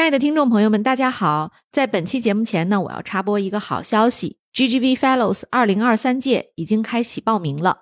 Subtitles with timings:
[0.00, 1.52] 亲爱的听众朋友们，大家好！
[1.70, 7.80] 在本期节目前呢，我要插播一个好消息：GGV Fellows 二零二三届已经开启报名了。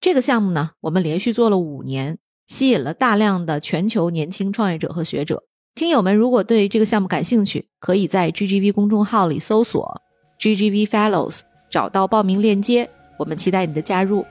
[0.00, 5.42] 这个项目呢，我们连续做了五年，吸引了大量的全球年轻创业者和学者。
[5.74, 10.00] 听友们如果对这个项目感兴趣，可以在 GGV 公众号里搜索
[10.38, 12.88] GGV Fellows，找到报名链接。
[13.18, 14.24] 我们期待你的加入。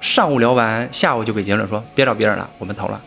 [0.00, 2.98] 上午聊完，下午就给结论说别找别人了，我们投了。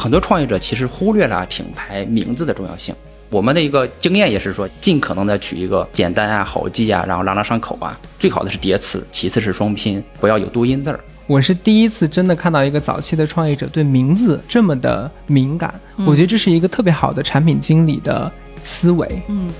[0.00, 2.94] 很多创业者其实忽略了品牌名字的重要性。
[3.28, 8.00] 我们的一个经验也是说，尽可能的取一个简单啊、好记啊，然后朗朗上口啊。
[8.18, 10.98] 最好的是叠词，其次是双拼，不要有多音字儿。
[11.26, 19.22] 我是第一次真的看到一个早期的创业者对名字这么的敏感，我觉得这是一个特别好的产品经理的思维。
[19.28, 19.52] 嗯。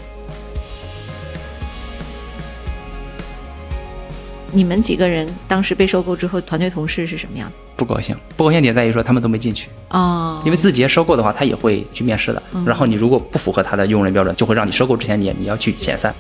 [4.51, 7.55] 你们几个人当时被收购之后，团队同事是什么样的？
[7.81, 10.43] 不高兴，不高兴点在于说他们都没进去哦。
[10.45, 12.43] 因为字节收购的话，他也会去面试的。
[12.67, 16.15] 然后你如果不符合他的用人标准，就会让你收购之前你你要去遣散。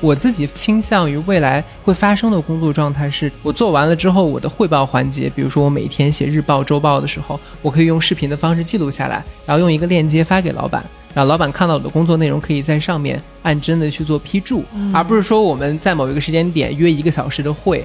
[0.00, 10.84] 我自己倾向于未来会发生的工作状态是，我做完了之后，我的汇报环节，比如说我每天写日报、周报的时候，我可以用视频的方式记录下来，然后用一个链接发给老板。
[11.14, 17.84] 让老板看到我的工作内容，可以在上面按真的去做批注，而不是说我们在某一个时间点约一个小时的会。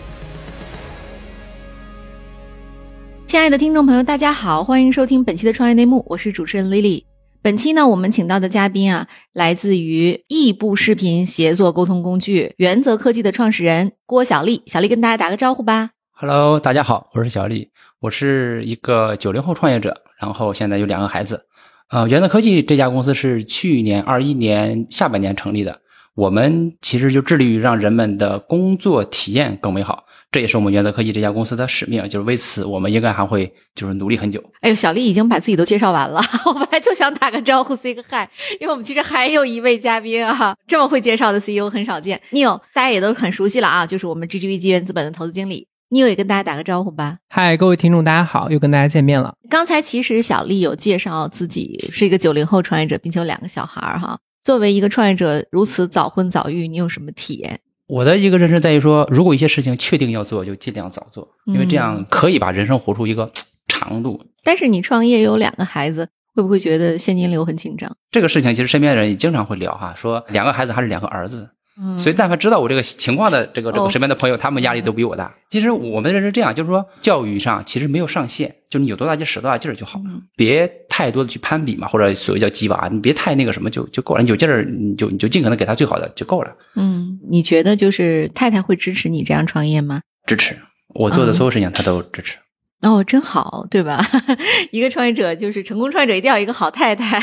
[3.26, 7.04] 亲爱的听众朋友，大家好，欢迎收听本期的创业内幕，我是主持人 Lily。
[7.42, 14.64] 本期呢，我们请到的嘉宾啊，来自于异步视频协作沟通工具原则科技的创始人郭小丽。
[14.68, 15.90] 小丽跟大家打个招呼吧。
[16.14, 17.70] Hello，大家好，我是小丽，
[18.00, 21.44] 我是一个九零后创业者，然后现在有两个孩子。
[21.90, 25.80] 呃，原则科技这家公司是去年二一年下半年成立的。
[26.16, 32.04] 我们其实就致力于让人们的工作体验更美好，这也是我们原则科技这家公司的使命。
[32.10, 34.44] 就是为此，我们应该还会就是努力很久。
[34.62, 38.28] 哎呦，小丽已经把自己都介绍完了， 我本来就想打个招呼，say 个 hi，
[38.60, 42.20] 因为我们其实还有一位嘉宾啊，这么会介绍的 CEO 很少见。
[42.32, 45.68] Neil，大家也都很熟悉了啊，就是我们 GGV 基源资本的投资经理。
[45.90, 47.20] 你有也跟大家打个招呼吧。
[47.30, 49.34] 嗨，各位听众，大家好，又跟大家见面了。
[49.50, 54.20] 刚才其实小丽有介绍自己是一个九零后创业者，并且有两个小孩儿哈。
[54.44, 57.58] 作为一个创业者，如此早婚早育，你有什么体验？
[57.88, 63.32] 我的一个认识在于说，如果一些事情确定要做，就尽量早做，因为这样可以把人生活出一个
[63.70, 64.22] 长度。
[64.44, 67.96] 但是你创业有两个孩子，会不会觉得现金流很紧张？
[68.12, 71.50] 这个事情其实身边的人也经常会聊哈，说两个孩子还是两个儿子。
[71.98, 75.32] 所以，但凡知道我这个情况的这个这个身边的朋友，他们压力都比我大。
[75.50, 80.02] 其实我们认是这样，就是说教育上其实没有上限，就是你有多大劲使多大劲儿就好，
[80.36, 84.24] 别太多的去攀比嘛，或者所谓叫鸡娃，你别太那个什么就就够了。
[84.24, 86.52] 你有劲儿，你就你就尽可能给他最好的就够了。
[86.76, 90.02] 嗯，你觉得就是太太会支持你这样创业吗？
[90.26, 90.58] 支持，
[90.96, 92.38] 我做的所有事情她都支持。
[92.82, 94.00] 哦，真好，对吧？
[94.70, 97.20] 一个创业者就是成功创业者，一定要一个好太太。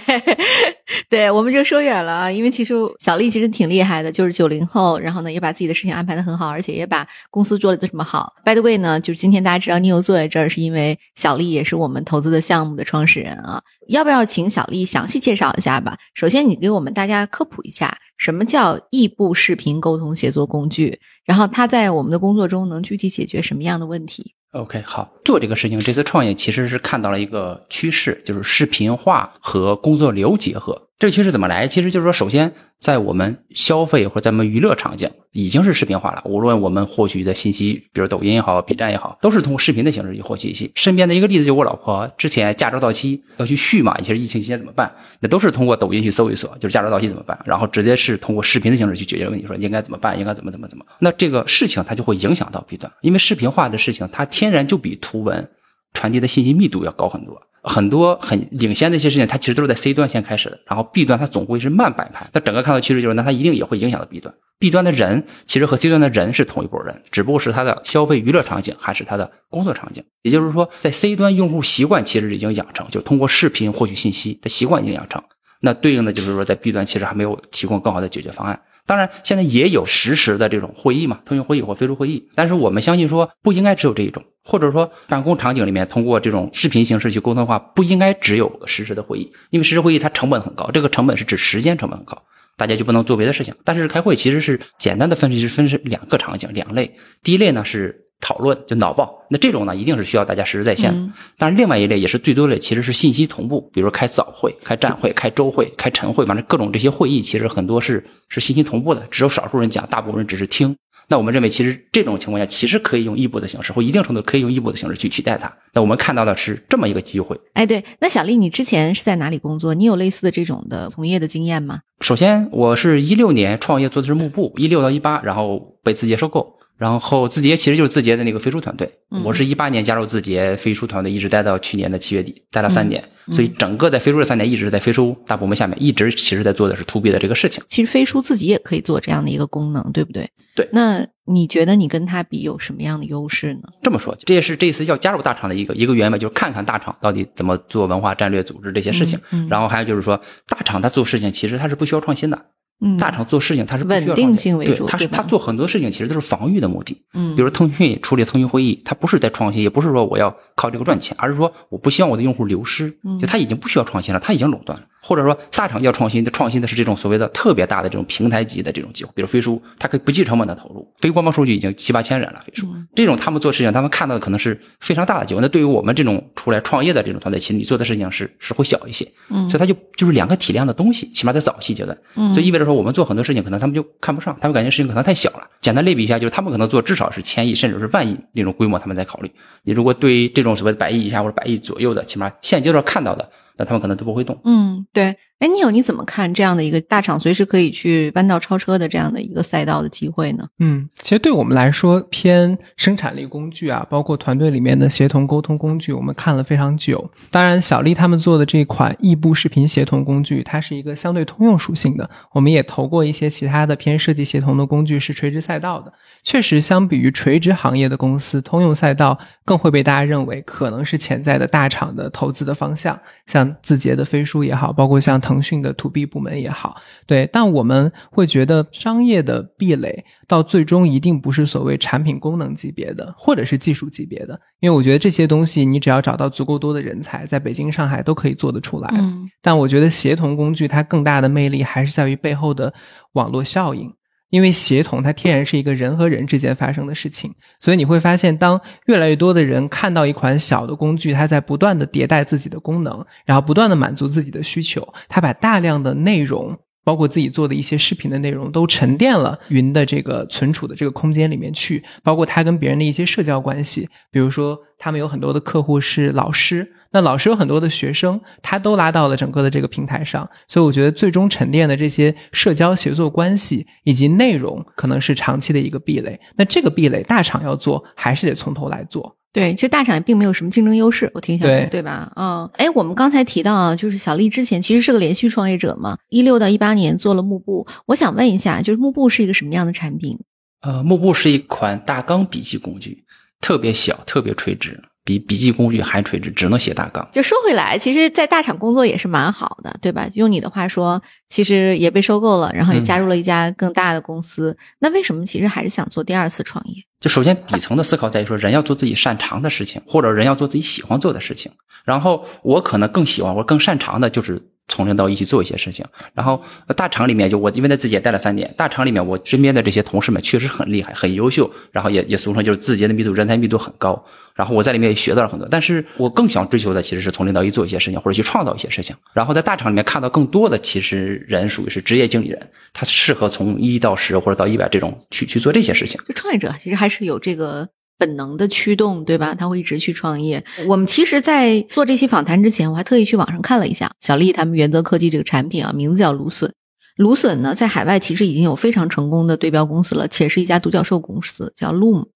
[1.09, 8.33] 对，我们就说远了啊，因为其实小丽其实挺厉害的，就是九零后，然后呢也把自己的事情安排的很好，而且也把公司做的这么好。
[8.45, 13.63] By the way 呢，就是今天大家知道你又坐在这儿，是因为小丽也是我们投资的项目的创始人啊。
[13.87, 15.97] 要不要请小丽详细介绍一下吧？
[16.15, 30.81] 首先，你给我们大家科普一下什么叫异步视频沟通协作工具，然后它在我们的工作中能具体解决什么样的问题？OK，好，做这个事情，这次创业其实是看到了一个趋势，就是视频化和工作流结合。
[30.97, 31.67] 这个趋势怎么来？
[31.67, 36.23] 其实就是说，首先在我们消费或者咱们娱乐场景已经是视频化了。
[36.25, 40.73] 无论我们获取的信息，比如抖音也好，B 站也好，都是通过视频的形式去获取信息。
[40.77, 44.91] 身边的一个例子，就我老婆之前驾照到期要去续嘛，其实疫情期间怎么办？
[45.19, 47.37] 那都是通过抖音去搜一搜，就是驾照到期怎么办？
[47.45, 50.17] 然后直接是通过视频的形式去解决问题，说应该怎么办？
[50.17, 50.87] 应该怎么怎么怎么？
[51.01, 55.51] 那这个事情它就会影响到 B 端，因为视频化的事情它天然就比图文
[55.93, 57.43] 传递的信息密度要高很多。
[57.65, 62.29] 很多很领先的一些事情，它其实都是在 C 端先开始的，然后 B 端它总会是慢摆拍。
[62.33, 64.33] 那整个看到趋势就是，那它一定也会影响到 B 端。
[64.59, 70.05] B 端的人其实和 C 端的人是同一拨人，只不过是他的消费娱乐场景还是他的工作场景。
[70.23, 75.23] 也就是说，在 C 端用户习惯其实已经养成，就通过视频获取信息的习惯已经养成。
[75.61, 78.61] 那对应的就是说，在 B 端其实还没有提供更好的解决方案。
[78.87, 82.29] 当然，现在也有实时的这种会议嘛，通讯会议或飞书会议。
[82.35, 92.23] 但是我们相信说，不应该只有这一种，或者说办公场景里面通过这种视频形式去沟通的话，不应该只有实时的会议，因为实时会议它成本很高，这个成本是指时间成本很高，
[92.57, 93.55] 大家就不能做别的事情。
[93.65, 98.04] 但是开会其实是简单的分析是分是两个场景两类，第一类呢是。
[98.25, 99.23] 讨论，就脑报。
[99.29, 100.99] 那这种呢，一定是需要大家实时在线的。
[100.99, 110.75] 嗯但是另外一类也是最多的，其实是信息同步，比如说开早会、开站会、开周会、开晨会，反正各种这些会议，其实很多是是信息同步的，只有少数人讲，大部分人只是听。
[111.07, 115.53] 那我们认为，其实这种情况下，其实可以用异步的形式，或一定程度可以用异步的形式去取代它。
[115.75, 117.39] 那我们看到的是这么一个机会。
[117.53, 119.75] 哎，对，那小丽，你之前是在哪里工作？
[119.75, 121.81] 你有类似的这种的从业的经验吗？
[122.01, 126.57] 首先，我是一六年创业做的是幕布，一六到一八，然后被字节收购。
[126.77, 133.03] 然后字节其实就是字节的那个飞书团队，嗯我是一八年加入字节飞书团队，一直待到去年的七月底，待了三年。
[133.03, 137.65] 嗯所以整个在飞书这三年一直在飞书大部门下面，一直其实在做的是 to B 的这个事情。
[137.67, 140.29] 其实飞书自己也可以做这样的一个功能，对不对？
[140.55, 143.63] 对那你觉得你跟他比有什么样的优势呢？
[143.83, 149.19] 这么说，这也是这次要加入大厂的一个一个原因吧，就是看看大厂到底怎么做文化战略组织这些事情。
[149.49, 152.39] 然后还有就是说，大厂它做事情其实它是不需要创新的，
[152.85, 157.01] 嗯，大厂做事情它是不需要稳定性为主它是它做很多事情其实都是防御的目的。
[157.15, 164.85] 嗯，比如腾讯处理腾讯会议，它不是在创新，也不是说我要靠这个赚钱，而是说我不希望我的用户流失，嗯就它已经不需要创新了，它已经垄断了。
[165.07, 172.67] 或者说大厂要创新，创新的是这种所谓的特别大的这种平台级的这种机会，比如飞书，它可以不计成本的投入，非官方数据已经七八千人了，飞书。
[172.75, 172.89] 嗯。
[172.95, 175.43] 这种他们做事情，他们看到的可能是非常大的机会。
[175.43, 179.47] 那对于我们这种出来创业的这种团队，其实你做的事情是是会小一些，嗯。
[179.51, 182.33] 所以它就就是两个体量的东西，起码在早期阶段，嗯。
[182.33, 185.47] 所以意味着说我们做很多事情，可能他们就看不上，他们感觉事情可能太小了。
[185.61, 189.31] 简单类比一下，就是他们可能做至少是千亿甚至是万亿那种规模，他们在考虑。
[189.65, 194.41] 你如果对于这种所谓的百亿以下或者百亿左右的，起码现阶段看到的，但他们可能都不会动。
[194.45, 195.17] 嗯，对。
[195.41, 200.47] 哎，你有你怎么看这样的一个大厂随时可以去弯道超车的这样的一个赛道的机会呢？
[200.61, 207.11] 嗯，其实对我们来说，偏生产力工具啊，包括团队里面的协同沟通工具，我们看了非常久。
[207.31, 212.09] 当然，小丽他们做的这款异步视频协同工具，它是一个相对通用属性的。
[212.33, 215.93] 我们也投过一些其他的偏设计协同的工具，是垂直赛道的。
[216.23, 226.77] 确实，相比于垂直行业的公司，通用赛道更会被大家认为可能是潜在的大厂的投资的方向，像字节的飞书也好，包括像腾讯的 to B 部门也好，
[227.07, 227.27] 对。
[227.33, 238.89] 但我们会觉得商业的壁垒到最终一定不是所谓产品功能级别的，或者是技术级别的，因为我觉得这些东西你只要找到足够多的人才，在北京、上海都可以做得出来。
[238.93, 242.73] 嗯但我觉得协同工具它更大的魅力还是在于背后的
[243.13, 243.91] 网络效应。
[244.35, 256.59] 因为协同它天然是一个人和人之间发生的事情，所以你会发现，当越来越多的人看到一款小的工具，它在不断的迭代自己的功能，然后不断的满足自己的需求，它把大量的内容。
[256.85, 276.21] 包括自己做的一些视频的内容，都沉淀了云的这个存储的这个空间里面去，包括他跟别人的一些社交关系，比如说他们有很多的客户是老师，那老师有很多的学生，他都拉到了整个的这个平台上，所以我觉得最终沉淀的这些社交协作关系以及内容，可能是长期的一个壁垒。
[276.37, 279.17] 那这个壁垒，大厂要做，还是得从头来做。
[279.35, 282.13] 对，其实大厂也并没有什么竞争优势，我听下来，对对吧？
[282.15, 287.67] 嗯，哎，我们刚才提到啊，就是小丽之前其实是个连续创业者嘛，一六到一八年做了幕布。
[287.87, 290.17] 我想问一下，就是幕布是一个什么样的产品？
[290.61, 293.05] 呃，幕布是一款大纲笔记工具，
[293.41, 297.07] 特别小，特别垂直，比笔记工具还垂直，只能写大纲。
[297.13, 300.09] 就说回来，其实，在大厂工作也是蛮好的，对吧？
[300.15, 304.57] 用你的话说，其实也被收购了，然后也加入了一家更大的公司。
[304.79, 306.83] 那为什么其实还是想做第二次创业？
[307.01, 311.53] 就首先底层的思考在于说，人要做自己擅长的事情，或者人要做自己喜欢做的事情。
[311.85, 315.85] 然后我可能更喜欢或者更擅长的就是从零到一去做一些事情。
[316.15, 316.43] 然后
[316.77, 324.05] 大厂里面就我因为在自己也待了三年，大厂里面我身边的这些同事们确实很厉害、很优秀，然后也也俗称就是字节的密度人才密度很高。
[324.35, 328.97] 然后我在里面也学到了很多，但是我更想追求的其实是从零到一做一些事情，或者去创造一些事情。
[329.13, 336.01] 然后在大厂里面看到更多的其实人属于是职业经理人，他适合从一到十或者到一百这种去去做这些事情。
[336.09, 337.69] 就创业者其实还是有这个
[337.99, 339.35] 本能的驱动，对吧？
[339.35, 340.45] 他会一直去创业。
[340.67, 346.53] 我们其实，在做这期访谈之前，我还特意去网上看了一下小丽他们原则科技这个产品啊，名字叫芦笋。
[346.97, 352.07] 芦笋呢，在海外其实已经有非常成功的对标公司了，且是一家独角兽公司，叫 Loom。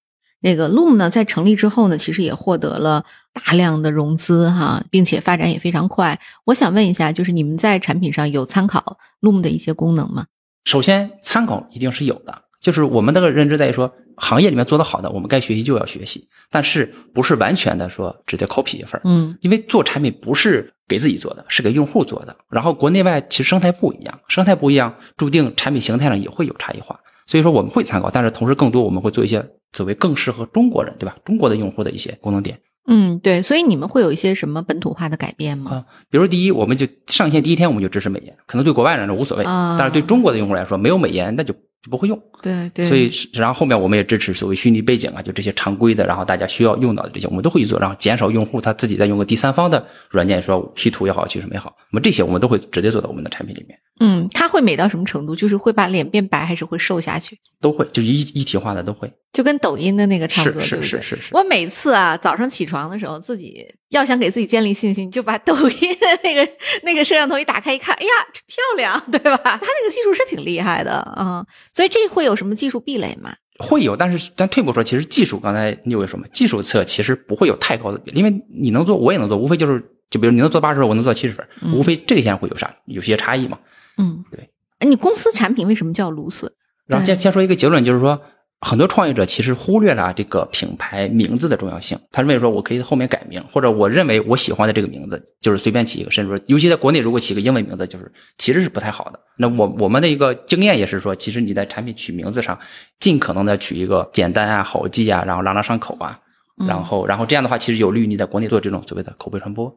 [0.41, 6.17] 那个 Loom 呢，在成立之后呢，其实也获得了大量的融资哈，并且发展也非常快。
[6.45, 10.27] 我想问一下，就是你们在产品上有参考 Loom 的一些功能吗？
[10.63, 22.35] 首先，参考一定是有的，就是我们那个认知在于说，行业里面做得好的，我们该学习就要学习，但是不是完全的说直接 copy 一份儿嗯因为做产品不是给自己做的，是给用户做的。
[22.49, 26.99] 然后国内外其实生态不一样，生态不一样，注定产品形态上也会有差异化。
[27.27, 31.15] 所以说我们会参考，但是同时更多我们会做一些所谓更适合中国人，对吧？
[31.23, 35.71] 中国的用户的一些功能点嗯，对，所以你们会有一些什么本土化的改变吗？
[35.71, 35.85] 啊。
[36.09, 42.21] 比如第一，我们就上线第一天我们就支持美颜，可能对国外人来说无所谓，啊但是对中国的用户来说，没有美颜那就就不会用。
[42.41, 55.35] 对对，所以，然后后面我们也支持所谓虚拟背景啊，就这些常规的，然后大家需要用到的这些，我们都会去做，然后减少用户他自己再用个第三方的软件，说 P 图也好什么也好，那么这些我们都会直接做到我们的产品里面，嗯，它会美到什么程度？
[55.35, 57.37] 就是会把脸变白，还是会瘦下去？
[57.61, 59.11] 都会，就是一一体化的都会。
[59.31, 60.81] 就跟抖音的那个差不多，是？
[60.81, 66.51] 是是我每次啊早上起床的时候，自己要想给自己建立信心，就把抖音的那个
[66.83, 68.09] 那个摄像头一打开一看，哎呀，
[68.47, 69.39] 漂亮， 对吧？
[69.43, 73.31] 它那个技术是挺厉害的啊、所以这会有什么技术壁垒吗？
[73.59, 83.59] 会有，但是但退一步说，其实技术刚才你有什么，技术侧其实不会有太高的因为你能做，我也能做，无非就是就比如你能做八十分，我能做七十分，嗯无非这个线会有啥有些差异嘛。
[83.97, 84.49] 嗯，对。
[84.79, 86.49] 哎，你公司产品为什么叫芦笋？
[86.87, 88.19] 然后先先说一个结论，就是说
[88.61, 91.97] 很多创业者其实忽略了这个品牌名字的重要性。
[92.11, 99.19] 他认为说我可以后面改名，或者我认为我喜欢的这个名字就是随便起一个，甚至说，尤其在国内如果起个英文名字，就是其实是不太好的。
[99.37, 102.59] 那我我们的一个经验也是说，其实你在产品取名字上，
[102.99, 106.19] 尽可能的取一个简单啊、好记啊，然后朗朗上口啊，
[106.67, 109.73] 然后然后这样的话，其实有利于你在国内做这种所谓的口碑传播。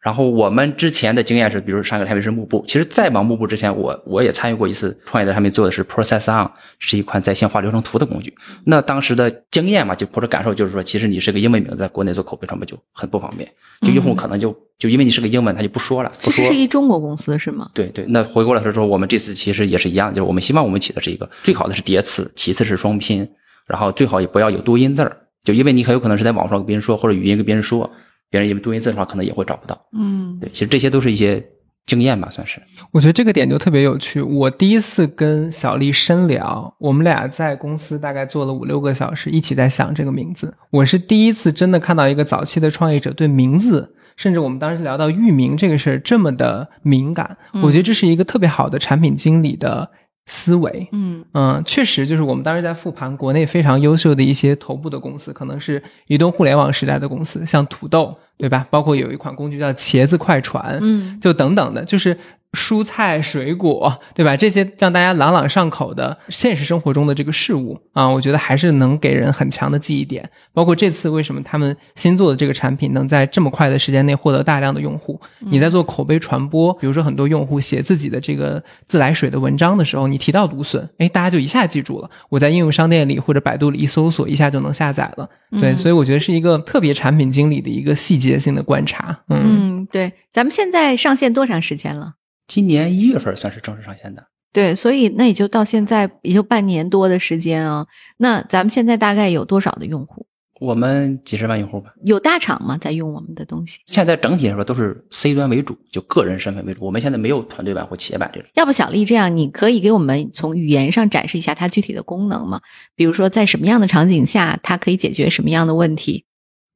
[0.00, 6.48] 然后我们之前的经验是，比如上一个产品是幕布，其实在往幕布之前，我我也参与过一次创业的产品，做的是 Process On，
[6.78, 8.32] 是一款在线化流程图的工具。
[8.64, 13.50] 那当时的经验嘛，就或者感受就是说，其实你是个英文名字，在国内做口碑传播就很不方便，
[13.80, 16.54] 就用户可能就就因为你是个英文，他就不说了，不说其实是。
[16.54, 17.68] 一中国公司是吗？
[17.74, 23.28] 对对，那回过来说，我们这次其实也是一样，就是我们希望我们起的是一个最好的是叠词，其次是双拼，
[23.66, 27.90] 然后最好也不要有多音字儿，就因为你很有可能是在网上跟别人说，或者语音跟别人说，
[28.30, 29.80] 别人因为多音字的话，可能也会找不到。
[29.92, 31.44] 嗯对，其实这些都是一些
[31.86, 32.60] 经验吧，算是。
[32.90, 34.20] 我觉得这个点就特别有趣。
[34.20, 40.52] 我第一次跟小丽深聊，我们俩在公司大概做了五六个小时，一起在想这个名字。
[40.70, 47.36] 我是第一次真的看到一个早期的创业者对名字，甚至我们当时聊到域名这个事儿这么的敏感。
[47.62, 49.88] 我觉得这是一个特别好的产品经理的
[50.26, 50.88] 思维。
[50.92, 58.66] 嗯嗯，确实，就是我们当时在复盘国内非常优秀的一些头部的公司，可能是移动互联网时代的公司，像土豆，对吧？
[58.70, 62.16] 包括有一款工具叫茄子快传，嗯就等等的，就是
[62.52, 64.36] 蔬菜、水果，对吧？
[64.36, 70.28] 这些让大家朗朗上口的现实生活中的这个事物啊，我觉得还是能给人很强的记忆点。
[70.54, 75.20] 包括这次为什么他们新做的这个产品能在这么快的时间内获得大量的用户？
[75.40, 82.10] 你在做口碑传播，比如说很多用户写自己的这个自来水的文章的时候，你提到芦笋，哎，大家就一下记住了。
[82.30, 85.28] 我在应用商店里或者百度里一搜索，一下就能下载了。
[85.60, 89.18] 对，所以我觉得是一个特别产品经理的一个细节性的观察。
[89.28, 92.14] 嗯嗯，对，咱们现在上线多长时间了？
[92.46, 97.86] 今年一月份算是正式上线的，对，所以那也就到现在也就半年多的时间啊。
[98.18, 100.26] 那咱们现在大概有多少的用户？
[100.58, 101.92] 我们几十万用户吧。
[102.02, 102.78] 有大厂吗？
[102.78, 103.80] 在用我们的东西？
[103.88, 106.82] 现在整体来说都是 C 端为主，就个人身份为主。
[106.86, 108.48] 我们现在没有团队版或企业版这种。
[108.54, 112.58] 要不小丽这样，你可以给我们从语言上展示一下它具体的功能吗？
[112.94, 116.24] 比如说在什么样的场景下，它可以解决什么样的问题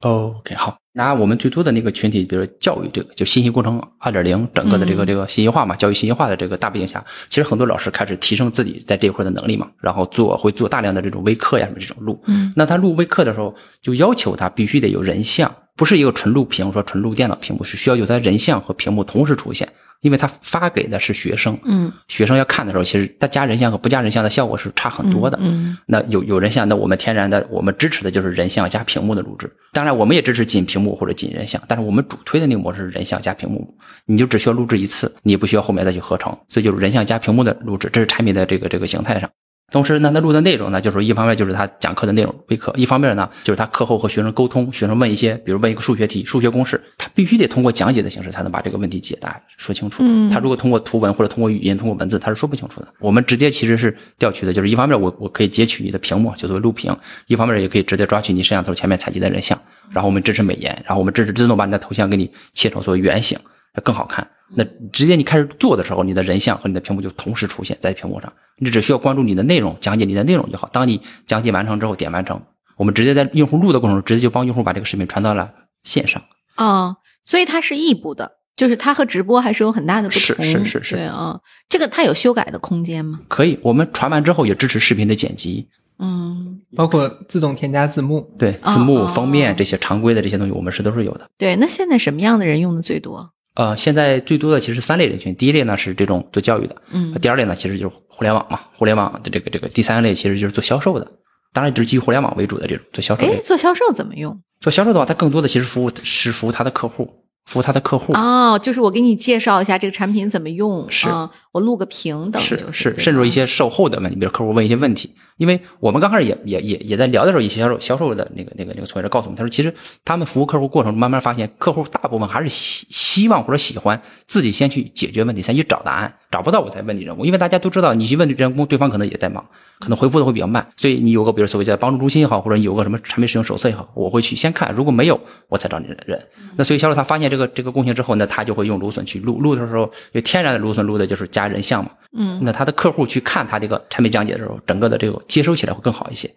[0.01, 12.21] ？OK，好，拿我们最多的那个群体，比如说教育这个，就信息工程二点零，整个的这个嗯这个信息化嘛，教育信息化的这个大背景下，其实很多老师开始提升自己在这一块的能力嘛，然后做会做大量的这种微课呀什么这种录。
[12.27, 19.67] 嗯那他录微课的时候，就要求他必须得有人像，不是一个纯录屏，说纯录电脑屏幕，是需要有它人像和屏幕同时出现，
[20.03, 25.39] 因为它发给的是学生，嗯，学生要看的时候，其实他加人像和不加人像的效果是差很多的。
[25.41, 29.51] 嗯那有有人像，那我们天然的我们支持的就是人像加屏幕的录制。
[29.73, 39.31] 当然，我们也支持仅屏幕或者仅人像，但是我们主推的那个模式是人像加屏幕，你就只需要录制一次，你也不需要后面再去合成，所以就是人像加屏幕的录制，这是产品的这个这个形态上。
[39.71, 50.03] 同时呢，他录的内容呢，就是一方面就是他讲课的内容微课，一方面呢就是他课后和学生沟通，学生问一些，比如问一个数学题、数学公式，他必须得通过讲解的形式才能把这个问题解答说清楚。
[50.05, 52.89] 嗯他如果通过图文或者通过语音、通过文字，他是说不清楚的。
[52.99, 56.93] 我们直接其实是调取的，就是一方面我我可以截取你的屏幕，就作为录屏；
[57.27, 59.59] 一方面也可以直接抓取你摄像头前面采集的人像，
[59.91, 63.39] 然后我们支持美颜，然后我们支持自动把你的头像给你切成所谓圆形，
[63.83, 64.29] 更好看。
[64.55, 70.69] 那直接你开始做的时候，你的人像和你的屏幕就同时出现在屏幕上，你只需要关注你的内容，讲解你的内容就好。
[70.73, 72.43] 当你讲解完成之后，点完成，
[72.77, 75.49] 我们直接在用户录的过程中，直接就帮用户把这个视频传到了
[75.85, 76.21] 线上。
[76.57, 80.45] 哦，所以它是异步的，就是它和直播还是有很大的不是同。
[80.45, 83.21] 是是是对啊，这个它有修改的空间吗？
[83.29, 85.69] 可以，我们传完之后也支持视频的剪辑，
[86.01, 88.29] 嗯，包括自动添加字幕。
[88.37, 91.31] 对哦字幕、哦封面这些常规的这些东西，我们是都是有的。
[91.39, 91.55] 对。
[91.55, 93.31] 那现在什么样的人用的最多？
[93.61, 101.07] 呃，现在最多的其实三类人群，第一类呢是这种做教育的，嗯第二类呢其实就是互联网嘛，互联网的这个这个，第三类其实就是做销售的，
[101.53, 104.41] 当然就是基于互联网为主的这种做销售哎。，做销售怎么用？
[104.61, 107.07] 做销售的话，它更多的其实服务是服务他的客户，
[107.45, 108.15] 服务他的客户。
[108.15, 110.87] 哦，就是我给你介绍一下这个产品怎么用。
[110.89, 129.45] 是啊我录个屏等于是就是甚至一些售后的问题，比如客户问一些问题，因为我们刚开始也也也也在聊的时候，一些销售销售的那个那个那个从业者告诉我们，他说其实他们服务客户过程中慢慢发现，客户大部分还是希希望或者喜欢自己先去解决问题，先去找答案，找不到我才问你人工，因为大家都知道你去问人工，对方可能也在忙，
[129.81, 136.21] 可能回复的会比较慢，所以你有个比如所谓叫帮助中心也好，或者你有个什么产品使用手册也好，我会去先看，如果没有我才找你人。
[136.57, 141.91] 那所以销售他发现这个这个共性之后，呢他就会用芦笋去录录的时候，就天然的芦笋录的就是加人像嘛。
[142.13, 146.29] 嗯，那他的客户去看他这个产品讲解的时候，整个的这个接收起来会更好一些。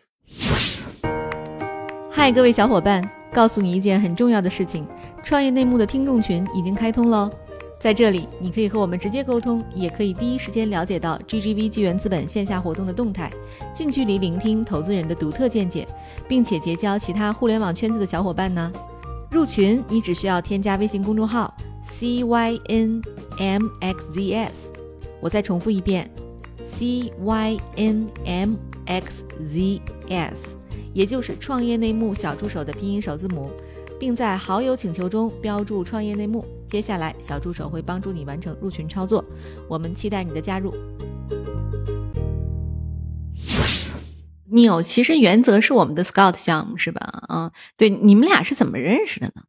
[2.12, 4.86] 嗨，各位小伙伴，告诉你一件很重要的事情：
[5.24, 7.28] 创业内幕的听众群已经开通喽。
[7.80, 13.30] 在这里，你可以和我们直接沟通，也可以第一时间了解到 GGV 纪元资本线下活动的动态，
[13.74, 15.86] 近距离聆听投资人的独特见解，
[16.28, 18.72] 并且结交其他互联网圈子的小伙伴呢。
[19.32, 21.54] 入群，你只需要添加微信公众号
[21.86, 23.02] cynmxzs。
[25.24, 26.12] 我再重复一遍
[26.78, 28.18] ，cynmxzs，
[30.94, 33.50] 也就是创业内幕小助手的拼音首字母，
[33.98, 36.44] 并在好友请求中标注“创业内幕”。
[36.68, 39.24] 接下来，小助手会帮助你完成入群操作。
[39.70, 40.74] 我们期待你的加入。
[44.52, 47.24] 你有其实原则是我们的 Scout 项目是吧？
[47.30, 49.44] 嗯，对，你们俩是怎么认识的呢？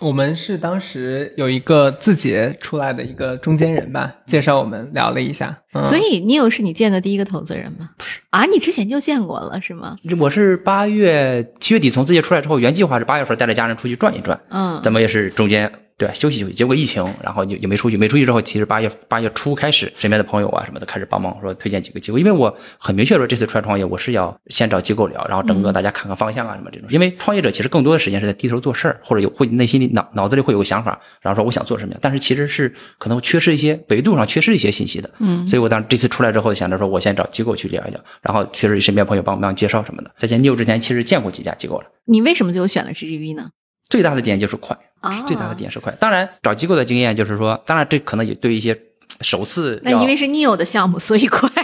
[0.00, 5.56] 我们是当时有一个字节出来的一个中间人吧，介绍我们聊了一下。
[5.72, 7.90] 嗯、所以 Neil 是你见的第一个投资人吗？
[8.30, 9.96] 啊，你之前就见过了是吗？
[10.20, 15.70] 我是八月七月底从字节出来之后，原计划是八月份带着家人出去转一转，嗯，怎么也是中间。
[15.98, 16.54] 对，休息休息。
[16.54, 17.96] 结果疫情，然后也也没出去。
[17.96, 22.18] 没出去之后，其实八月八月初开始，身边的朋友啊什么的开始帮忙说推荐几个机构。
[22.18, 26.88] 因为我很明确说，这次出来创业，我是要先找机构聊，然后整个大家看看方向啊什么这种。
[26.90, 32.00] 因为创业者其实更多的时间是在低头做事儿，或者有会内心里脑脑子里会有个想法，然后说我想做什么样。
[32.00, 35.10] 但是其实是可能缺失一些维度上缺失一些信息的。
[35.18, 40.12] 嗯，所以我当时这次出来之后，想着说我先找机构去聊一聊，然后确实身边朋友帮忙介绍什么的。
[40.16, 41.86] 在见 New 之前，其实见过几家机构了。
[42.04, 43.50] 你为什么最后选了 GGV 呢？
[43.88, 44.76] 最大的点就是快。
[45.00, 45.92] 啊，最大的点是快。
[46.00, 48.76] 当然，找机构的经验就是说，当然这可能也对一些
[49.20, 49.80] 首次。
[49.84, 51.48] 那因为是 Neo 的项目，所以快。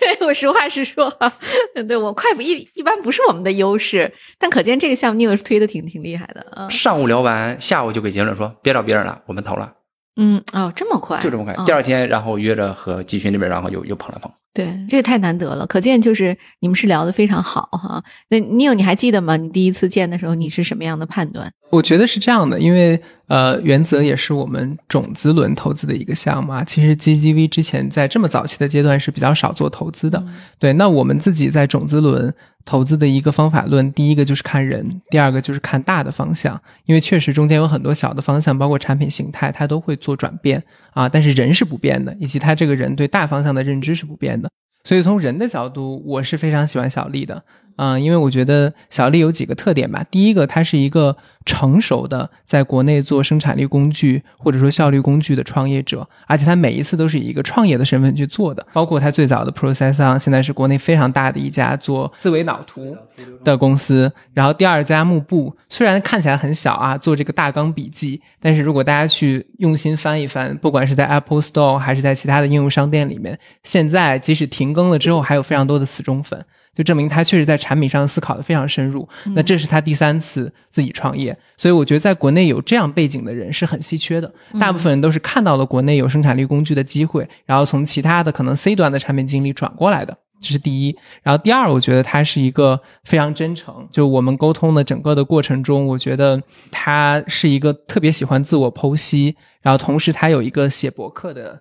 [0.00, 1.12] 对我实话实说，
[1.86, 6.68] 对我快不一一般不是我们的优势，但可见这个项目 Neo 是推的挺挺厉害的啊。
[6.68, 9.72] 上午聊完，下午就给结论说别找别人了，我们投了。
[10.16, 11.54] 嗯，哦，这么快，就这么快。
[11.64, 14.30] 第二天，然后约着和集群那边，然后又又碰了碰。
[14.54, 18.04] 对，这个太难得了，可见就是你们是聊得非常好哈。
[18.28, 19.36] 那你有你还记得吗？
[19.36, 21.50] 你第一次见的时候，你是什么样的判断？
[21.70, 23.00] 我觉得是这样的，因为
[23.32, 26.62] 呃，原则也是我们种子轮投资的一个项目啊。
[26.62, 30.22] 其实 GGV 之前在这么早期的阶段是比较少做投资的。
[30.58, 32.34] 对，那我们自己在种子轮
[32.66, 41.08] 投资的一个方法论，第一个就是看人，第二个就是看大的方向，因为确实中间有很多小的方向，包括产品形态，它都会做转变啊。
[41.08, 44.50] 但是人是不变的，以及他这个人对大方向的认知是不变的。
[44.84, 47.42] 所以从人的角度，我是非常喜欢小丽的，
[47.76, 50.04] 嗯，因为我觉得小丽有几个特点吧。
[50.10, 58.64] 第一个，她是一个成熟的在国内做生产力工具或者说效率工具的创业者，而且他每一次都是以一个创业的身份去做的。
[58.72, 62.96] 包括他最早的 Processon，现在是国内非常大的一家做思维脑图
[63.42, 64.12] 的公司。
[64.32, 79.08] 然后第二家幕布，虽然看起来很小啊，做这个大纲笔记，但是如果大家去用心翻一翻，不管是在 Apple Store 还是在其他的应用商店里面，现在即使停更了之后，还有非常多的死忠粉，就证明他确实在产品上思考的非常深入。
[79.34, 84.32] 那这是他第三次自己创业，所以我觉得在国内有这样背景的人是很稀缺的。
[84.58, 90.96] 大部分人都是看到了国内有生产力工具的机会，然后从其他的可能 C 端的产品经理转过来的，这是第一。
[91.22, 101.60] 然后第二，我觉得他是一个非常真诚，就我们沟通的整个的过程中，我觉得他是一个特别喜欢自我剖析，然后同时他有一个写博客的。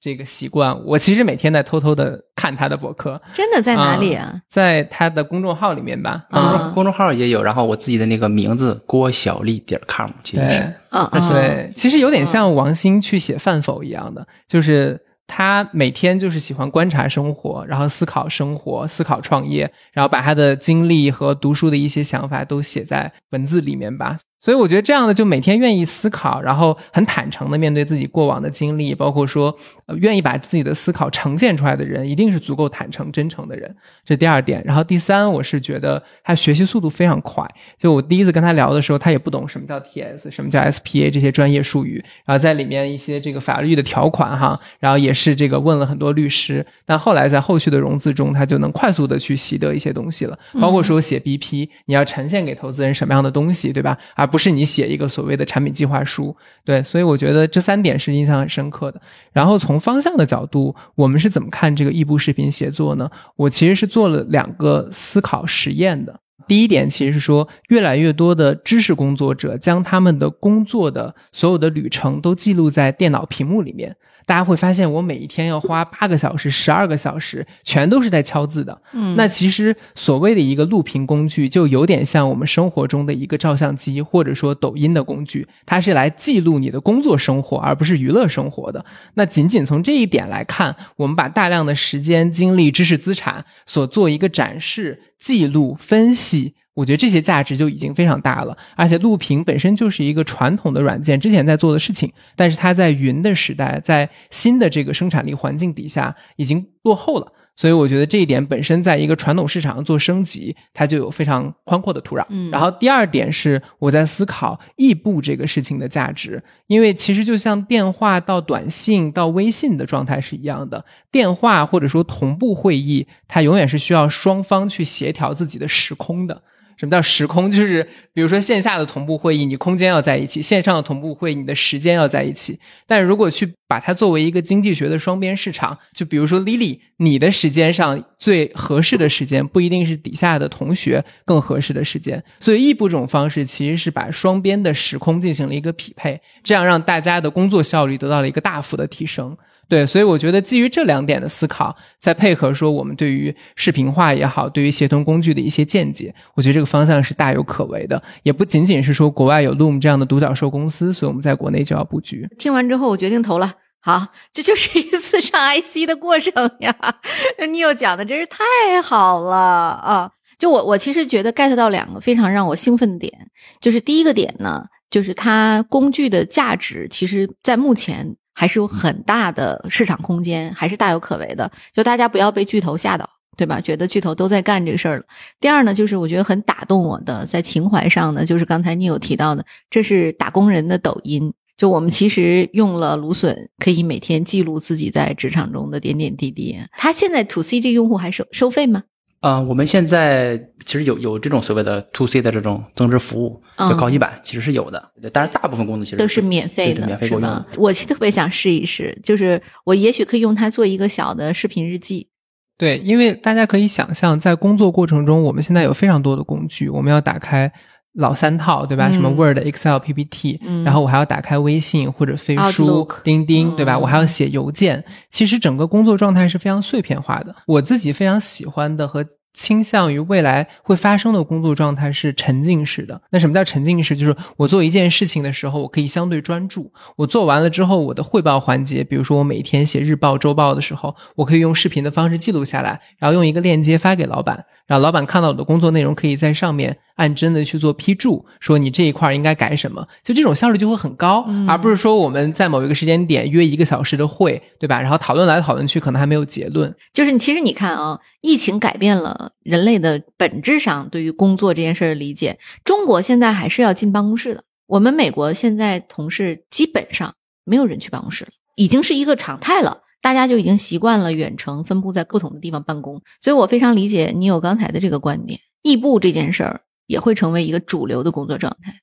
[0.00, 3.20] 这个习惯，我其实每天在偷偷的看他的博客。
[3.34, 4.40] 真的在哪里啊？
[4.48, 6.24] 在他的公众号里面吧。
[6.30, 10.74] 公众公众号也有，然后我自己的那个名字郭小丽点 com，其实是。
[10.90, 24.16] 嗯对，其实有点像王兴去写饭否一样的，就是他每天就是喜欢观察生活，然后思考生活，思考创业，然后把他的经历和读书的一些想法都写在文字里面吧。
[24.40, 29.54] 所以我觉得这样的就每天愿意思考，然后很坦诚的面对自己过往的经历，包括说
[29.86, 33.74] 呃愿意把自己的思考呈现出来的人，一定是足够坦诚真诚的人。
[34.04, 34.62] 这第二点。
[34.64, 37.44] 然后第三，我是觉得他学习速度非常快。
[37.76, 46.64] 就我第一次跟他聊的时候，他也不懂什么叫 TS，什么叫 SPA 这些专业术语，然后在里面一些这个法律的条款哈，然后也是这个问了很多律师。
[46.86, 53.98] 但后来在后续的融资中，他就能快速的去习得一些东西了，包括说写 BP，你要呈现给投资人什么样的东西，对吧？
[54.14, 56.36] 而不是你写一个所谓的产品计划书。
[56.64, 59.00] 对，所以我觉得这三点是印象很深刻的。
[59.32, 63.10] 然后从方向的角度，我们是怎么看这个异步视频写作呢？
[63.34, 66.20] 我其实是做了两个思考实验的。
[66.46, 73.94] 第一点其实是说，越来越多的知识工作者将他们的工作的所有的旅程都记录在电脑屏幕里面。
[74.28, 78.78] 大家会发现，我每一天要花八个小时、十二个小时，全都是在敲字的。
[78.92, 88.84] 嗯，那其实所谓的一个录屏工具，就有点像我们生活中的一个照相机，或者说抖音的工具，它是来记录你的工作生活，而不是娱乐生活的。
[89.14, 96.52] 那仅仅从这一点来看，我们把大量的时间、精力、知识资产所做一个展示、记录、分析。
[96.78, 107.32] 我觉得这些价值就已经非常大了，而且录屏本身就是一个传统的软件之前在做的事情，但是它在云的时代，在新的这个生产力环境底下已经落后了。
[107.56, 112.24] 所以我觉得这一点本身在一个传统市场做升级，它就有非常宽阔的土壤。
[112.28, 126.40] 嗯，然后第二点是我在思考异步这个事情的价值，因为其实就像电话到短信到微信的状态是一样的，电话或者说同步会议，它永远是需要双方去协调自己的时空的。
[126.78, 127.50] 什么叫时空？
[127.50, 132.58] 就是比如说线下的同步会议，你空间要在一起；线上的同步会议，你的时间要在一起。
[132.86, 142.22] 但如果去把它作为一个经济学的双边市场，就比如说 Lily，你的时间上最合适的时间不一定是底下的同学更合适的时间。
[142.38, 149.36] 所以异步这种方式其实是把双边的时空进行了一个匹配，这样让大家的工作效率得到了一个大幅的提升。
[149.68, 158.02] 对，所以我觉得基于这两点的思考，再配合说我们对于视频化也好，对于协同工具的一些见解，我觉得这个方向是大有可为的。
[158.22, 162.26] 也不仅仅是说国外有 Loom 这样的独角兽公司，所以我们在国内就要布局。
[162.38, 163.52] 听完之后，我决定投了。
[163.80, 166.74] 好，这就是一次上 IC 的过程呀。
[167.50, 170.10] 你有讲的真是太好了啊！
[170.38, 173.12] 就我，我其实觉得 get 到两个非常让我兴奋的点，
[173.60, 178.16] 就是第一个点呢，就是它工具的价值，其实在目前。
[178.38, 181.50] 还是有很大的市场空间，还是大有可为的。
[181.72, 183.04] 就大家不要被巨头吓到，
[183.36, 183.60] 对吧？
[183.60, 185.04] 觉得巨头都在干这个事儿了。
[185.40, 191.34] 第二呢，就是我觉得很打动我的，在情怀上呢，就是刚才你有提到的，这是打工人的抖音。
[191.56, 196.56] 就我们其实用了芦笋，可以每天记录自己在职场中的点点滴滴。
[196.74, 198.84] 他现在 to C 这用户还收收费吗？
[199.20, 207.44] 啊，我们现在其实有有这种所谓的 to C 的这种增值服务，就高级版其实是有的，但是大部分公司其实都是免费的，免费是吗？
[207.56, 212.08] 我其实特别想试一试，就是我也许可以用它做一个小的视频日记。
[212.56, 217.52] 对，因为大家可以想象，在工作过程中，我们现在有非常多的工具，我们要打开。
[217.98, 218.90] 老三套对吧？
[218.90, 223.78] 什么 Word、Excel、PPT，然后我还要打开微信或者飞书、钉钉对吧？
[223.78, 224.82] 我还要写邮件。
[225.10, 227.34] 其实整个工作状态是非常碎片化的。
[227.46, 229.04] 我自己非常喜欢的和。
[229.34, 233.00] 倾向于未来会发生的工作状态是沉浸式的。
[233.10, 233.96] 那什么叫沉浸式？
[233.96, 236.72] 就是我做一件事情的时候，我可以相对专注。
[236.96, 249.86] 我做完了之后，我的汇报环节，比如说我每天写日报、周报的时候，我可以用视频的方式记录下来，然后用一个链接发给老板，然后老板看到我的工作内容，可以在上面按真的去做批注，说你这一块应该改什么。
[250.02, 254.80] 就这种效率就会很高，而不是说我们在某一个时间点约一个小时的会，对吧？
[254.80, 256.74] 然后讨论来讨论去，可能还没有结论。
[256.92, 259.27] 就是其实你看啊，疫情改变了。
[259.42, 264.44] 人类的本质上对于工作这件事的理解，中国现在还是要进办公室的。
[264.66, 267.14] 我们美国现在同事基本上
[267.44, 269.82] 没有人去办公室了，已经是一个常态了。
[270.00, 273.02] 大家就已经习惯了远程分布在不同的地方办公。
[273.20, 278.80] 所以我非常理解你有刚才的这个观点，异步这件事儿也会成为一个主流的工作状态。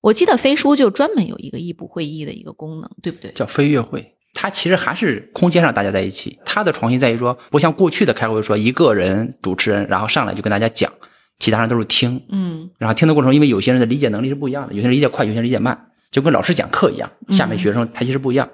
[0.00, 3.32] 我记得飞书就专门有一个异步会议的一个功能，对不对？
[3.32, 4.17] 叫飞跃会。
[4.40, 10.88] 它其实还是空间上大家在一起，它的创新在于说，不像过去的开会说一个人主持人，然后上来就跟大家讲，
[11.40, 15.76] 其他人都是听，嗯，然后听的过程中，因为有些人的理解能力是不一样的，有些人理解快，有些人理解慢，
[16.12, 18.48] 就跟老师讲课一样，下面学生他其实不一样。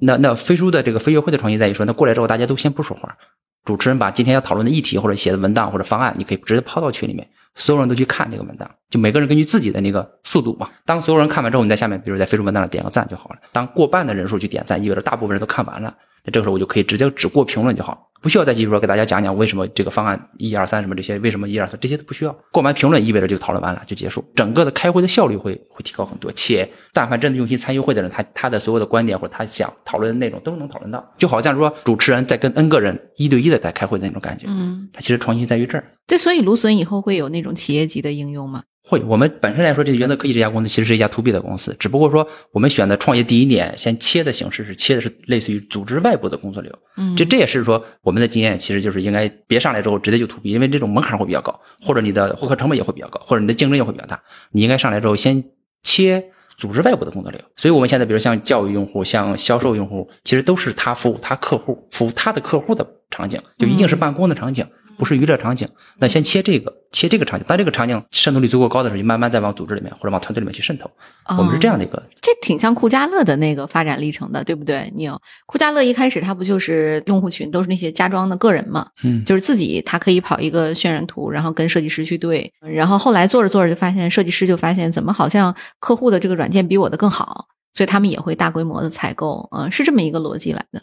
[0.00, 3.16] 那那飞书的这个飞跃会的创新在于说，那过来之后大家都先不说话，
[3.64, 7.24] 主持人把今天要讨论的议题或者写的文档或者方案，你可以直接抛到群里面。
[7.58, 10.70] 所有人都去看这个文档，就每个人根据自己的那个速度嘛。
[10.86, 13.36] 当所有人看完之后，你在下面，比如在飞书文档上点个赞就好了。
[13.52, 15.94] 当过半的人数去点赞，意味着大部分人都看完了。
[16.24, 22.36] 那这个时候我就可以直接只过评论就好了，不需要再继续说给大家讲讲为什么这个方案一二三什么这些，为什么一二三这些都不需要。
[22.52, 26.30] 过完评论意味着就讨论完了就结束，整个的开会的效率会会提高很多。
[26.32, 34.44] 且但凡真的用心参与会的人，他他的所有的观点或者他想讨论的内容都能讨论到，就好像说主持人在跟 N 个人一对一的在开会的那种感觉。
[34.46, 35.90] 嗯，它其实创新在于这儿。
[36.06, 38.64] 对，所以芦笋以后会有那种企业级的应用吗？
[38.88, 38.98] 会。
[39.00, 46.72] 我们本身来说，这原则科技这家公司其实是一家 to B 的公司，只不过说我们选的创业第一年先切的形式是切的是类似于组织外部的工作流。
[46.96, 54.20] 嗯，这这也是说我们的经验其实就是应该别上来之后直接就 to B，因为这种门槛会比较高，或者你的获客成本也会比较高，或者你的竞争也会比较大。
[54.52, 55.44] 你应该上来之后先
[55.82, 56.24] 切
[56.56, 57.40] 组织外部的工作流。
[57.56, 64.66] 所以我们现在比如像教育用户、像销售用户，其实都是他服务他客户、服务他的客户的场景，就一定是办公的场景。
[64.98, 65.66] 不是娱乐场景，
[65.98, 67.46] 那先切这个，切这个场景。
[67.48, 70.90] 当这个场景渗透率足够高的时候，就慢慢再往组织里面或者往团队里面去渗透。
[71.28, 74.92] 我们是这样的一个，这挺像酷家乐的那个发展历程的，对不对？
[74.96, 78.88] 你有酷家乐一开始它不就是用户群都是那些家装的个人嘛？
[79.04, 90.82] 嗯，就是自己他可以跑一个渲染图，然后跟设计师去对，然后后来做着做着就发现，设计师就发现怎么好像客户的这个软件比我的更好，所以他们也会大规模的采购，嗯，是这么一个逻辑来的。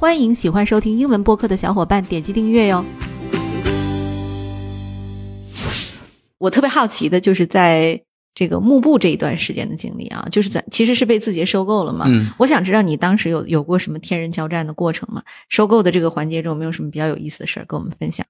[0.00, 2.82] 欢迎喜欢收听英文播客的小伙伴点击订阅哟。
[6.38, 8.00] 我特别好奇的就是在
[8.34, 12.06] 这个幕布这一段时间的经历啊，就是在其实是被字节收购了嘛。
[12.08, 15.22] 嗯，我想知道你当时有有过什么天人交战的过程吗？
[15.50, 18.24] 收购的这个环节中有没有什么比较有意思的事儿跟我们分享？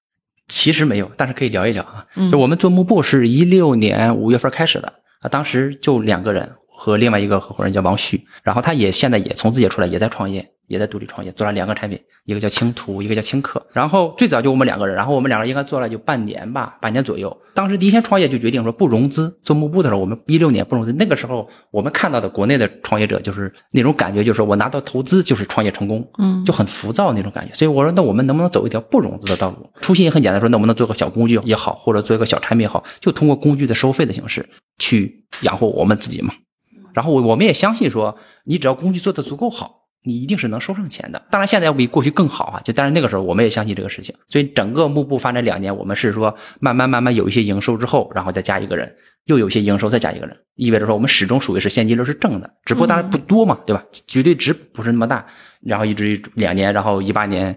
[0.48, 2.04] 其实没有，但是可以聊一聊啊。
[2.16, 13.60] 嗯就我们做幕布是一六年五月份开始的啊，当时就两个人和另外一个合伙人叫王旭，然后他也现在也从字节出来，也在创业，也在独立创业，做了两个产品，一个叫青图，一个叫青客。
[13.72, 17.36] 然后最早就我们两个人，然后我们两个人应该做了就半年吧，半年左右。
[17.54, 20.92] 当时第一天创业就决定说不融资，做幕布的时候，我们一六年不融资。
[20.92, 27.52] 那个时候我们看到的国内的创业者就是那种感觉，就是说我拿到投资就是创业成功，嗯就很浮躁那种感觉。
[27.52, 29.68] 所以我说，那我们能不能走一条不融资的道路？
[29.80, 36.32] 初心也很简单，说能不能做个小工具也好，或者做一个小产品也好，就通过工具的收费的形式去养活我们自己嘛。
[36.92, 41.22] 然后我我们也相信说，你只要工具做得足够好，你一定是能收上钱的。
[41.30, 44.14] 当然现在要比过去更好啊，就但是那个时候我们也相信这个事情。
[44.28, 48.94] 所以整个幕布发展两年，我们是说慢慢慢慢有一些营收之后，然后再加一个人，
[49.26, 53.84] 又有一些营收再加一个人，意味着说我们始终属于是现金流是正的，只不过当然不多嘛，对吧？
[54.06, 55.26] 绝对值不是那么大。
[55.62, 57.54] 然后一直于两年，然后一八年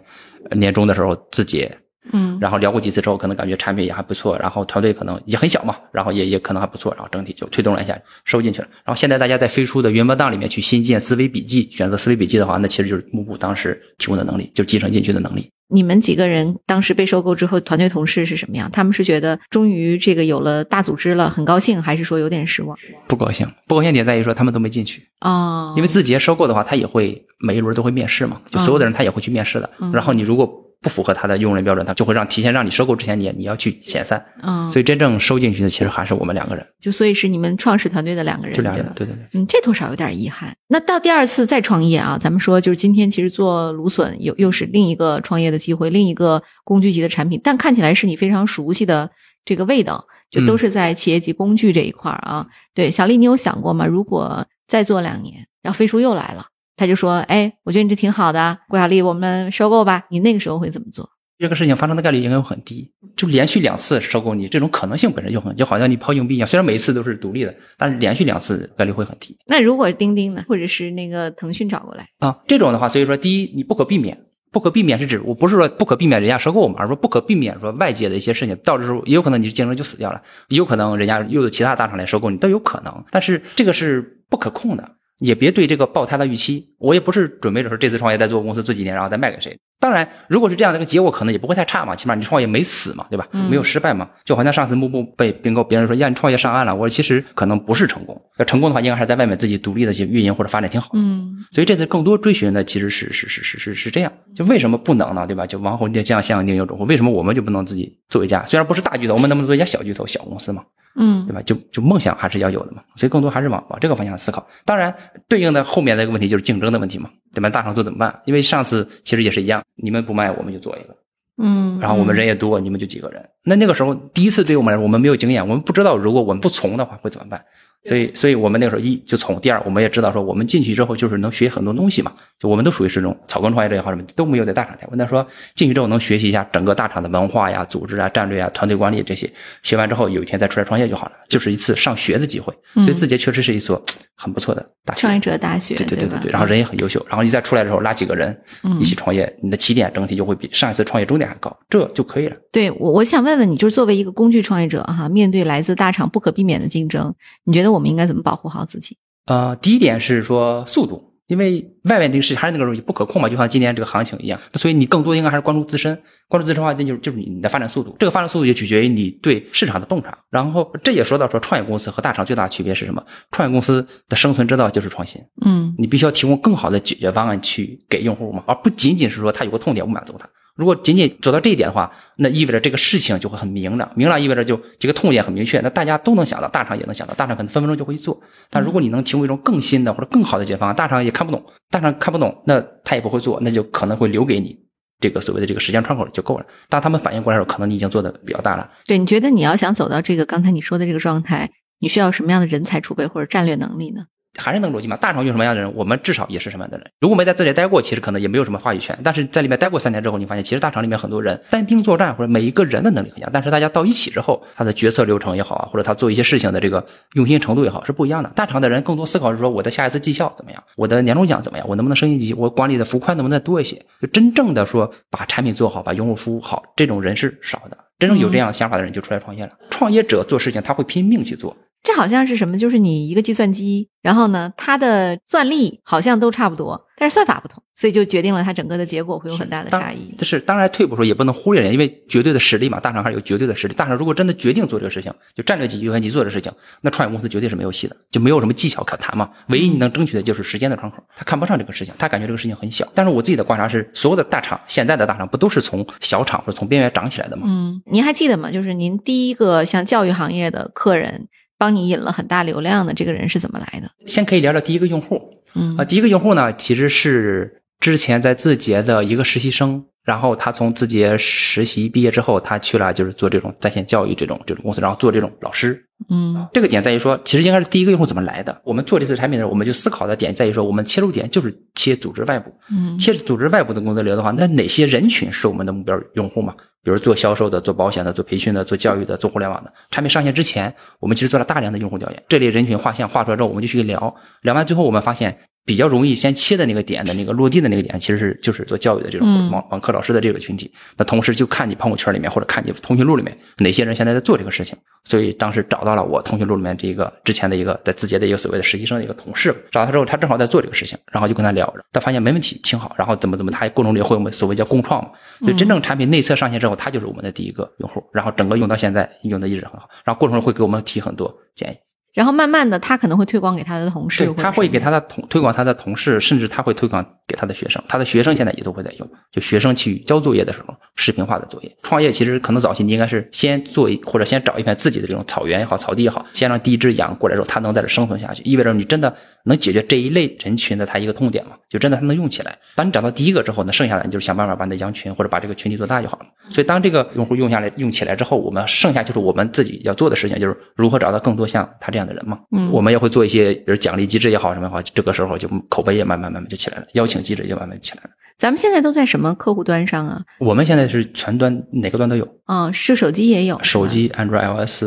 [0.50, 1.70] 呃年中的时候自己
[2.12, 8.68] 嗯然后聊过几次之后，可能感觉产品也还不错，然后团队可能也很小嘛，然后也也可能还不错，然后整体就推动了一下，收进去了。
[8.84, 15.50] 然后现在大家在飞书的云文档里面去新建思维笔记，选择思维笔记的话，那其实就是幕布当时提供的能力，就集成进去的能力。
[15.70, 18.70] 你们几个人当时被收购之后，团队同事是什么样？
[18.72, 22.78] 他们是觉得终于这个有了大组织了，很高兴，还是说有点失望？
[23.08, 29.70] 不高兴，不高兴点在于说他们都没进去，哦，因为字节收购的话，他也会每一轮都会面试嘛，就所有的人他也会去面试的。
[29.80, 30.48] 嗯然后你如果
[30.84, 34.24] 不符合他的用人标准，他就会让提前让你收购之前你你要去遣散。
[34.44, 39.08] 嗯，所以真正收进去的其实还是我们两个人，就所以是你们创始团队的两个人，就两个人对。？
[39.08, 39.42] 对对对。
[39.42, 40.56] 嗯，这多少有点遗憾。
[40.68, 49.10] 那到第二次再创业啊，咱们说就是今天其实做芦笋又又是另一个创业的机会，另一个工具级的产品，但看起来是你非常熟悉的
[49.46, 52.46] 这个味道，就都是在企业级工具这一块儿啊。
[52.74, 53.86] 对，小丽，你有想过吗？
[53.86, 61.10] 如果再做两年，然后飞书又来了，他就说：“哎，我觉得你这挺好的，郭小丽，我们收购吧。”你那个时候会怎么做？
[61.40, 66.48] 这个事情发生的概率应该会很低，就连续两次收购你，这种可能性本身就很，就好像你抛硬币一样。
[66.48, 72.40] 虽然每一次都是独立的，但是连续两次概率会很低那如果钉钉呢，或者是那个腾讯找过来，啊。
[72.48, 74.18] 这种的话，所以说第一，你不可避免，
[74.52, 83.04] 不可避免是指我不是说不可避免人家收购我们，而是说不可避免说外界的一些事情，到时候也有可能你竞争就死掉了，也有可能人家又有其他大厂来收购你，都有可能。
[83.12, 84.92] 但是这个是不可控的，
[85.24, 86.68] 也别对这个抱太大预期。
[86.78, 89.58] 我也不是准备着说这次创业再做公司做几年，然后再卖给谁。
[89.80, 93.28] 当然，如果是这样的一个结果，可能也不会太差嘛，起码你创业没死嘛，对吧？
[93.32, 94.10] 嗯没有失败嘛。
[94.26, 100.92] 就好像上次幕布被并购，别人说呀你创业上岸了，我说其实可能不是成功，要成功的话，应该还是在外面自己独立的去运营或者发展挺好。
[100.94, 105.26] 嗯所以这次更多追寻的其实是是是是是是这样，就为什么不能呢？
[105.28, 105.46] 对吧？
[105.46, 106.84] 就王侯将相宁有种乎？
[106.86, 108.44] 为什么我们就不能自己做一家？
[108.46, 110.64] 虽然不是大巨头，我们能不能做一家小巨头、小公司嘛？
[110.96, 111.42] 嗯对吧？
[111.42, 112.84] 就就梦想还是要有的嘛。
[112.96, 114.46] 所以更多还是往往这个方向思考。
[114.66, 114.94] 当然，
[115.28, 117.50] 对应的后面的一个问题就是竞争的问题嘛，对吧？
[117.50, 118.22] 大厂做怎么办？
[118.26, 120.96] 因为上次其实也是一样，你们不卖，我们就做一个。
[121.38, 123.28] 嗯，然后我们人也多，你们就几个人。
[123.44, 127.44] 那那个时候第一次对我们来说，我们没有经验，我们不知道如果我们不从的话会怎么办。
[127.86, 132.14] 所以，所以我们那个时候一就从，第二我们也知道说，我们进去之后就是能学很多东西嘛。
[132.40, 134.96] 就我们都属于是这种草根创业者也好什么，都没有在大厂待过。
[134.96, 139.30] 那说进去之后能学习一下整个大厂的文化呀、组织啊、战略啊、团队管理这些，
[139.64, 142.54] 学完之后有一天再出来创业就好了，就是一次上学的机会。
[142.76, 143.82] 所以字节确实是一所
[144.16, 145.02] 很不错的大学。
[145.02, 152.36] 创业者大学，对对对对对，然后人也很优秀，然后你再出来的时候拉几个人嗯一起创业，你的起点整体就会比上一次创业终点还高，这就可以了。
[152.52, 157.14] 对我，我想问问你，就是作为一个工具创业者哈，面对来自大厂不可避免的竞争，
[157.46, 158.98] 你觉得我们应该怎么保护好自己？
[159.26, 161.10] 呃，第一点是说速度。
[161.28, 167.96] 因为外面这个事还是那个东西不可控嘛，就像今年这个行情一样，所以你更多应该还是关注自身，关注自身的话，那就是就是你的发展速度。
[167.98, 170.16] 这个发展速度也取决于你对市场的洞察。
[170.30, 173.04] 然后这也说到说创业公司和大厂最大的区别是什么？
[173.32, 175.22] 创业公司的生存之道就是创新。
[175.44, 180.30] 嗯，你必须要提供更好的解决方案去给用户嘛，而不仅仅是说他有个痛点我满足他。
[180.56, 183.92] 如果仅仅走到这一点的话，那意味着这个事情就会很明朗。
[183.96, 188.22] 明朗意味着就这个痛点很明确，那大家都能想到，大厂也能想到，大厂可能分分钟就会做。
[188.50, 194.56] 但如果你能提供一种更新的或者更好的解决方案，大厂也看不懂，大厂看不懂，那他也不会做，那就可能会留给你
[195.00, 196.46] 这个所谓的这个时间窗口就够了。
[196.70, 198.70] 当他们反应过来的时候，可能你已经做的比较大了。
[198.86, 204.06] 对，你觉得你要想走到这个刚才你说的这个状态，你需要什么样的人才储备或者战略能力呢？
[204.40, 206.88] 还是那个逻辑嘛，大厂用什么样的人，我们至少也是什么样的人。
[207.00, 208.98] 如果没在这里待过，其实可能也没有什么话语权。
[209.04, 218.30] 但是在里面待过三年之后，你发现其实大厂里面很多人单兵作战，或者每一个人的能力很强，但是大家到一起之后，他的决策流程也好啊，或者他做一些事情的这个用心程度也好，是不一样的。
[218.36, 223.76] 大厂的人更多思考是说，我的下一次绩效怎么样，我的年终奖怎么样，我能不能升一级，我管理的浮宽能不能再多一些？
[224.02, 227.78] 就真正的说把产品做好，把用户服务好，这种人是少的。
[228.00, 229.52] 真正有这样想法的人就出来创业了。
[229.70, 231.56] 创业者做事情他会拼命去做。
[231.84, 232.58] 这好像是什么？
[232.58, 240.16] 就是你一个计算机，然后呢，它的算力好像都差不多，但是算法不同，所以就决定了它整个的结果会有很大的差异。
[240.22, 243.74] 是，当然退步说也不能忽略人，因为绝对的实力嘛，大厂还是有绝对的实力。
[243.74, 249.30] 大厂如果真的决定做这个事情，就战略级计算机做的事情，那创业公司绝对是没有戏的，就没有什么技巧可谈嘛。
[249.50, 251.04] 唯一你能争取的就是时间的窗口。
[251.18, 252.88] 他看不上这个事情，他感觉这个事情很小。
[252.96, 257.44] 但是我自己的观察是，所有的大厂，现在的大厂不都是从小厂或者从边缘长起来的吗？
[257.46, 258.50] 嗯，您还记得吗？
[258.50, 261.28] 就是您第一个像教育行业的客人。
[261.64, 263.90] 帮你引了很大流量的这个人是怎么来的？
[264.06, 265.22] 先可以聊聊第一个用户，
[265.56, 278.62] 嗯啊，第一个用户呢，其实是之前在字节的一个实习生，然后他从字节实习毕业之后，他去了就是做这种在线教育这种这种公司，然后做这种老师，嗯，这个点在于说，其实应该是第一个用户怎么来的？
[278.66, 286.54] 我们做这次产品的时候，我们就思考的点在于说，我们切入点就是切组织外部，嗯，切组织外部的工作流的话，那哪些人群是我们的目标用户嘛？
[286.84, 292.24] 比如做销售的、做保险的、做培训的、做教育的、做互联网的，产品上线之前，我们其实做了大量的用户调研。
[292.28, 295.40] 这类人群画像画出来之后，我们就去聊，聊完最后我们发现。
[295.66, 300.72] 比较容易先切的那个点的那个落地的那个点，其实是就是做教育的这种网网课老师的这个群体。
[300.98, 304.78] 那同时就看你朋友圈里面或者看你通讯录里面哪些人现在在做这个事情。
[305.06, 312.96] 所以当时找到了我通讯录里面这一个之前的一个在字节的一个所谓的实习生的一个同事，找到他之后，他正好在做这个事情，然后就跟他聊着，他发现没问题，挺好。
[312.98, 315.12] 然后怎么怎么，他过程里会我们所谓叫共创嘛。
[315.42, 318.02] 所以真正产品内测上线之后，他就是我们的第一个用户。
[318.14, 319.90] 然后整个用到现在，用的一直很好。
[320.06, 321.76] 然后过程中会给我们提很多建议。
[322.14, 327.84] 然后慢慢的，他可能会推广给他的同事，他会给他的同推广他的同事，甚至他会推广给他的学生。
[327.88, 331.78] 他的学生现在也都会在用，就学生去交作业的时候，视频化的作业。
[331.82, 341.54] 创业其实可能早期你应该是先做一或者先找一片自己的这种草原也好，草地也好，先让第一只羊过来之后，它能在这生存下去，意味着你真的能解决这一类人群的他一个痛点嘛？
[341.68, 342.56] 就真的他能用起来。
[342.76, 346.26] 当你找到第一个之后，呢剩下来你就是想办法把你的羊群或者把这个群体做大就好了。
[346.50, 352.40] 所以当这个用户用下来用起来之后，我们剩下就是我们自己要做的事情，就是如何找到更多像他这样的人嘛？
[352.52, 352.84] 嗯，我。
[352.84, 358.10] 们也会做一些，比如奖励机制也好，什么也好，这个时候就口碑也慢慢慢慢就起来了，邀请机制也慢慢起来了。
[358.38, 360.22] 咱们现在都在什么客户端上啊？
[360.40, 362.28] 我们现在是全端，哪个端都有。
[362.48, 364.84] 嗯，是手机也有，手机、安卓、iOS、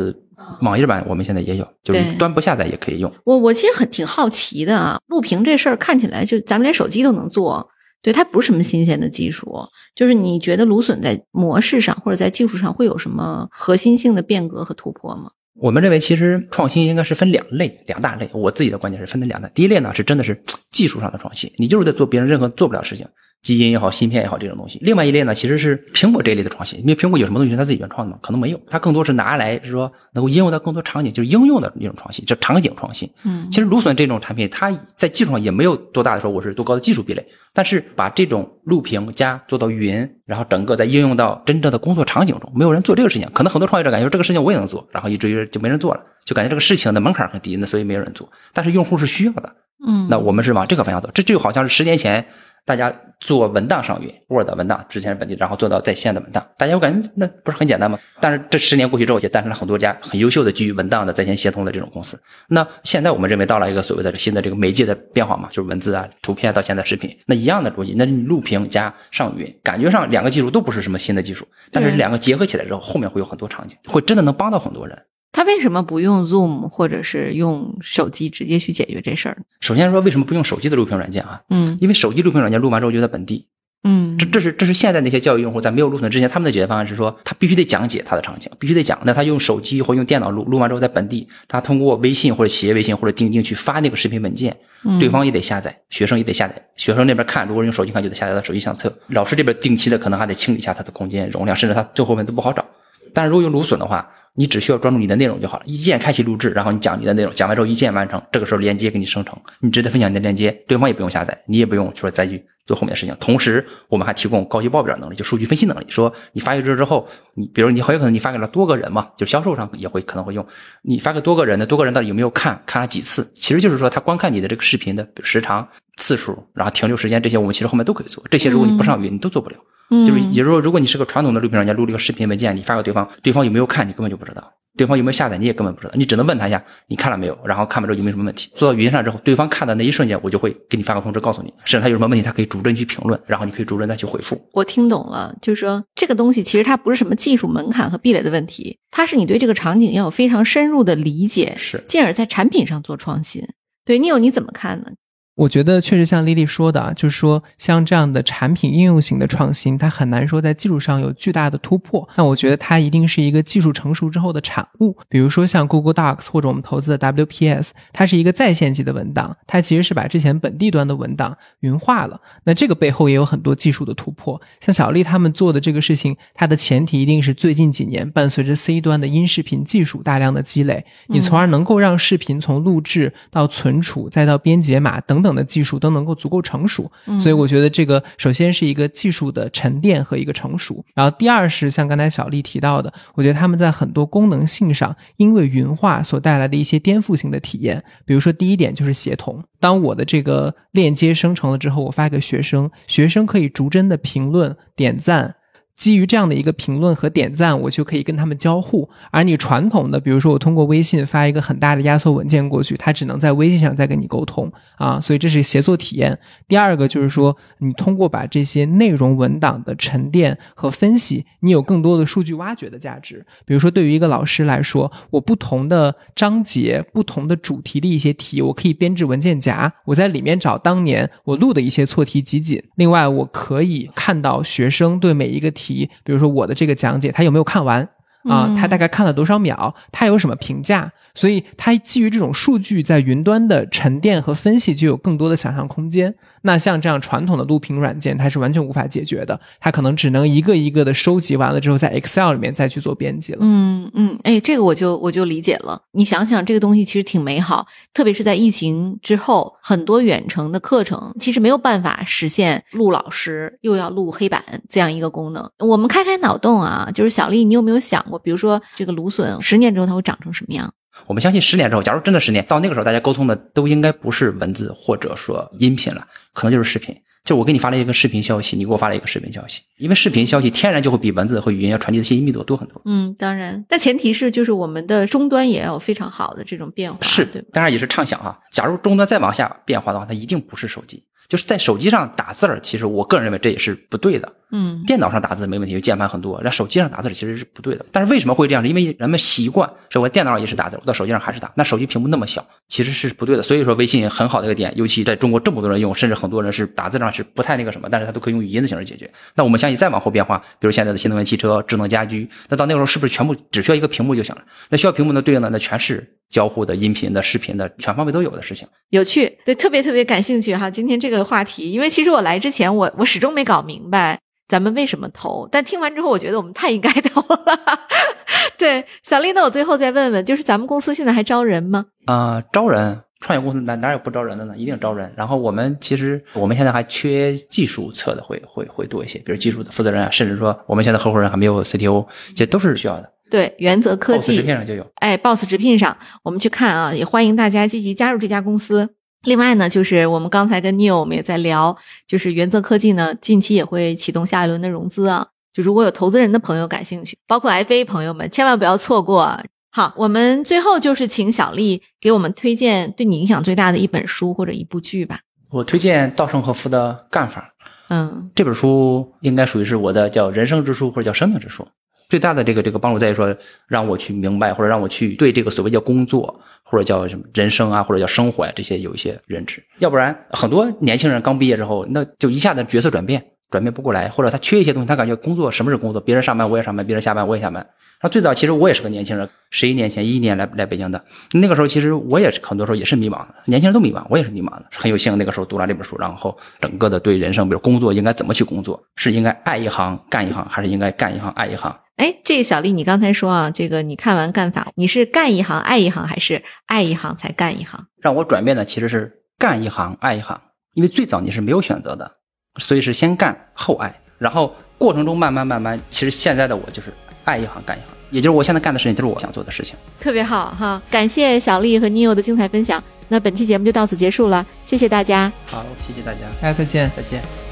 [0.60, 3.12] 网页版，我们现在也有，就是端不下载也可以用。
[3.24, 7.66] 我我其实很挺好奇的啊，录屏这事儿看起来就咱们连手机都能做，
[8.02, 9.58] 对它不是什么新鲜的技术。
[9.94, 15.30] 就是你觉得芦笋在模式上或者在技术上会有什么核心性的变革和突破吗？
[15.58, 18.28] 我们认为，其实创新应该是分两类、两大类。
[18.34, 19.48] 我自己的观点是分的两大。
[19.48, 20.38] 第一类呢，是真的是
[20.70, 23.06] 技术上的创新，你就是在做别人任何做不了事情，
[23.46, 24.80] 基因也好、芯片也好这种东西。
[24.82, 26.80] 另外一类呢，其实是苹果这一类的创新。
[26.80, 28.18] 因为苹果有什么东西是它自己原创的吗？
[28.20, 33.08] 可能没有，它更多是拿来是说能够应用到更多场景，就是应用的那种创新，叫场景创新。
[33.22, 37.24] 嗯，其实芦笋这种产品，它在技术上也没有多大的说我是多高的技术壁垒。
[37.52, 43.26] 但是把这种录屏加做到云，然后整个再应用到真正的工作场景中，没有人做这个事情。
[43.32, 48.28] 可能很多创业者感觉这个事情我也能做，然后以至于就没人做了，就感觉这个事情的门槛很低，那所以没有人做。
[48.52, 49.50] 但是用户是需要的，
[49.86, 51.08] 嗯，那我们是往这个方向走。
[51.14, 52.26] 这就好像是十年前。
[52.66, 57.96] 大家做文档上云，Word 文档之前是本地，然后做到在线的文档，大家我感觉那不是很简单吗？
[58.20, 62.20] 但是这十年过去之后，也诞生了很多家很优秀的基于文档的在线协同的这种公司。
[62.48, 75.00] 那现在我们认为到了一个所谓的新的这个媒介的变化嘛，就是文字啊、图片到现在视频，那一样的逻辑，那你录屏加上云，感觉上两个技术都不是什么新的技术，但是两个结合起来之后，后面会有很多场景，会真的能帮到很多人。
[75.36, 79.36] 他为什么不用 Zoom 或者是用手机直接去解决这事儿？
[79.60, 81.42] 首先说为什么不用手机的录屏软件啊？
[81.50, 83.46] 嗯，因为手机录屏软件录完之后就在本地，
[83.84, 88.98] 嗯这这是这是现在那些教育用户在没有录屏之前，他们的解决方案是说，他必须得讲解他的场景，必须得讲。
[89.04, 96.54] 那他用手机或用电脑录录完之后，在本地，他通过微信或者企业微信或者钉钉去发那个视频文件，嗯对方也得下载，学生也得下载。
[96.78, 98.90] 学生那边看，如果用手机看，就得下载到手机相册。
[99.08, 102.64] 老师这边定期的可能还得清理一下他的空间容量，甚至他最后面都不好找。
[103.12, 113.16] 但是如果用芦笋的话，你只需要专注你的内容就好了，一键开启录制，然后你讲你的内容，讲完之后一键完成，这个时候链接给你生成，你直接分享你的链接，对方也不用下载，你也不用说再去做后面的事情。
[113.18, 115.86] 同时，我们还提供高级报表能力，就数据分析能力。
[115.88, 120.46] 说你发一个之后，你比如你很有可能你发给了多个人嘛，就销售上也会可能会用，
[120.82, 128.22] 你发给多个人的，多个人到底有没有看，看了几次，其实就是说他观看你的这个视频的时长、次数，然后停留时间这些，我们其实后面都可以做。
[128.30, 129.56] 这些如果你不上云，你都做不了。
[130.04, 134.42] 就是也就是说，如果你是个传统的录屏软件，录了一个视频文件，你发给对方，对方有没有看，你根本就不知道；
[134.76, 135.92] 对方有没有下载，你也根本不知道。
[135.96, 138.50] 你只能问他一下，你看了没有，然后看完之后有没有什么问题。
[138.54, 144.40] 做到语音上之后，对方看的那一瞬间，我就会给你发个通知，告诉你，甚至他有什么问题，他可以逐帧去评论，然后你可以逐帧再去回复。
[144.52, 153.46] 我听懂了，就是说这个东西其实它不是什么技术门槛和壁垒的问题，它是你对这个场景要有非常深入的理解，是进而在产品上做创新。
[153.84, 154.90] 对你有你怎么看呢？
[155.36, 162.08] 我觉得确实像丽丽说的啊，就是说像这样的产品应用型的创新，它很难说在技术上有巨大的突破。
[162.16, 164.96] 那我觉得它一定是一个技术成熟之后的产物。
[165.10, 172.18] 比如说像 Google Docs 或者我们投资的 WPS，它是一个在线级的文档，它其实是把之前本地端的文档云化了。
[172.44, 174.40] 那这个背后也有很多技术的突破。
[174.60, 186.90] 像小丽他们做的这个事情，它的前提一定是最近几年伴随着 C 端的音视频技术大量的积累，你从而能够让视频从录制到存储再到编解码等等的技术都能够足够成熟。
[187.18, 199.42] 所以我觉得这个首先是一个技术的沉淀和一个成熟，然后第二是像刚才小丽提到的，我觉得他们在很多功能性上，因为云化所带来的一些颠覆性的体验，比如说第一点就是协同。
[199.58, 205.34] 当我的这个链接生成了之后，我发给学生，学生可以逐帧的评论、点赞。
[205.76, 208.88] 基于这样的一个评论和点赞，我就可以跟他们交互。
[209.10, 216.18] 而你传统的，比如说我通过微信发一个很大的压缩文件过去，它只能在微信上再跟你沟通啊，所以这是协作体验。
[216.48, 223.26] 第二个就是说，你通过把这些内容文档的沉淀和分析，你有更多的数据挖掘的价值。
[223.44, 232.62] 比如说，对于一个老师来说，我不同的章节、不同的主题的一些题，我可以编制文件夹，我在里面找当年我录的一些错题集锦。
[232.76, 235.65] 另外，我可以看到学生对每一个题。
[235.66, 237.88] 题，比如说我的这个讲解，他有没有看完
[238.28, 238.54] 啊？
[238.56, 239.74] 他大概看了多少秒？
[239.90, 240.92] 他有什么评价？
[241.16, 246.14] 所以，它基于这种数据在云端的沉淀和分析，就有更多的想象空间。
[246.42, 253.38] 那像这样传统的录屏软件，它是完全无法解决的，它可能只能一个一个的收集完了之后，在 Excel 里面再去做编辑了。
[253.40, 255.80] 嗯嗯，哎，这个我就我就理解了。
[255.92, 265.50] 你想想，这个东西其实挺美好，特别是在疫情之后，很多远程的课程其实没有办法实现录老师又要录黑板这样一个功能。
[265.58, 270.72] 我们开开脑洞啊，就是小丽，你有没有想过，比如说这个芦笋十年之后它会长成什么样？
[271.06, 276.94] 我们相信十年之后，假如真的十年，到那个时候大家沟通的都应该不是文字或者说音频了，可能就是视频。
[277.24, 282.80] 就我给你发了一个视频消息，你给我发了一个视频消息，因为视频消息天然就会比文字和语音要传递的信息密度多很多。
[282.84, 287.44] 嗯，当然，但前提是就是我们的终端也要有非常好的这种变化，是对？
[287.52, 288.38] 当然也是畅想啊。
[288.52, 291.02] 假如终端再往下变化的话，它一定不是手机。
[291.28, 294.32] 就是在手机上打字儿，其实我个人认为这也是不对的。
[294.52, 297.84] 嗯，电脑上打字没问题，有键盘很多，那手机上打字其实是不对的。
[297.90, 298.62] 但是为什么会这样？
[298.62, 301.50] 是因为人们习惯，说我电脑上也是打字，我到手机上还是打。
[301.56, 303.42] 那手机屏幕那么小，其实是不对的。
[303.42, 309.10] 所以说微信很好的一个点，尤其在中国这么多人用，甚至很多人是打字上是不太那个什么，但是他都可以用语音的形式解决。
[309.34, 314.42] 那我们相信再往后变化，比如现在的新能源汽车、智能家居，那到那个时候是不是全部只需要一个屏幕就行了？
[314.68, 318.66] 那需要屏幕的对应的那全是交互的、音频的、视频的，全方位都有的事情。
[318.90, 320.68] 有趣，对，特别特别感兴趣哈。
[320.70, 324.18] 今天这个话题，因为其实我来之前，我我始终没搞明白
[324.48, 327.56] 咱们为什么投，但听完之后，我觉得我们太应该投了。
[328.58, 331.86] 对，小丽，那我最后再问问，就是咱们公司现在还招人吗？
[332.06, 334.54] 啊、招人，创业公司哪哪有不招人的呢？
[334.56, 335.12] 一定招人。
[335.16, 343.12] 然后我们其实我们现在还缺技术侧的会会会多一些，比如技术的负责人啊，甚至说我们现在合伙人还没有 CTO，这都是需要的。
[343.30, 344.86] 对，原则科 Boss 直技，聘上就有。
[344.96, 348.94] 哎，Boss 直聘上，我们去看啊，也欢迎大家积极加入这家公司。
[349.24, 355.26] 另外呢，就是我们刚才跟 Neil 我们也在聊，就是原则科技呢，近期也会启动下一轮的融资啊。
[355.52, 359.42] 就如果有投资人的朋友感兴趣，包括 FA 朋友们，千万不要错过啊。
[359.72, 365.20] 好，我们最后就是请小丽给我们推荐对你影响最大的一本书或者一部剧吧。
[365.50, 367.52] 我推荐稻盛和夫的《干法》
[367.88, 371.66] 嗯这本书，应该属于是我的叫人生之书或者叫生命之书。
[372.08, 373.36] 最大的这个这个帮助在于说，
[373.66, 379.62] 让我去明白或者让我去对这个所谓叫工作或者叫什么人生啊或者叫生活啊、这些有一些认知。
[379.78, 387.66] 要不然很多年轻人刚毕业之后，那就一下子角色转变，转变不过来，或者他缺一些东西，他感觉工作什么是工作，别人上班我也上班，别人下班我也下班。
[388.02, 394.66] 那最早其实我也是个年轻人，十一年前一一年来来北京的，那个时候其实我也是很多时候也是迷茫的，年轻人都迷茫，我也是迷茫的。
[394.70, 401.74] 很有幸那个时候读了这本书，然后整个的对人生，比如工作应该怎么去工作，是应该爱一行干一行，还是应该干一行爱一行？
[401.96, 407.86] 哎，这个小丽，你刚才说啊，这个你看完干法，你是干一行爱一行，还是爱一行才干一行？
[408.02, 410.38] 让我转变的其实是干一行爱一行，
[410.74, 412.12] 因为最早你是没有选择的，
[412.58, 416.92] 所以是先干后爱，然后过程中慢慢慢慢，其实现在的我就是
[417.24, 419.76] 爱一行干一行，也就是我现在干的事情都是我想做的事情。
[420.00, 422.82] 特别好哈，感谢小丽和 Neo 的精彩分享。
[423.08, 425.32] 那本期节目就到此结束了，谢谢大家。
[425.46, 426.90] 好，谢谢大家，大家再见。
[426.96, 427.45] 再见。